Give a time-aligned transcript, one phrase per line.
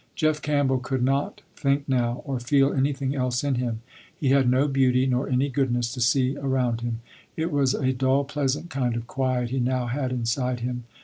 [0.15, 3.81] Jeff Campbell could not think now, or feel anything else in him.
[4.19, 7.01] He had no beauty nor any goodness to see around him.
[7.37, 10.85] It was a dull, pleasant kind of quiet he now had inside him.